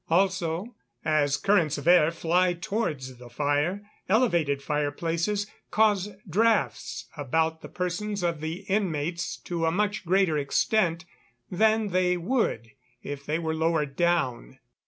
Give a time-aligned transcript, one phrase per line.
[0.09, 0.73] Also,
[1.05, 7.69] as currents of air fly towards the fire, elevated fire places cause drafts about the
[7.69, 11.05] persons of the inmates to a much greater extent
[11.51, 12.71] than they would
[13.03, 14.57] if they were lower down.